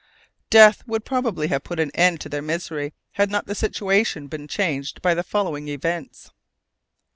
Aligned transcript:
Death 0.49 0.81
would 0.87 1.05
probably 1.05 1.45
have 1.49 1.63
put 1.63 1.79
an 1.79 1.91
end 1.93 2.21
to 2.21 2.27
their 2.27 2.41
misery 2.41 2.91
had 3.11 3.29
not 3.29 3.45
the 3.45 3.53
situation 3.53 4.25
been 4.25 4.47
changed 4.47 4.99
by 4.99 5.13
the 5.13 5.21
following 5.21 5.67
events. 5.67 6.31